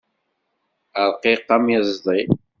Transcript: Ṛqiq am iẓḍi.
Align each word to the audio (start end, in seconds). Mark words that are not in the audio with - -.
Ṛqiq 1.09 1.47
am 1.55 1.65
iẓḍi. 1.75 2.21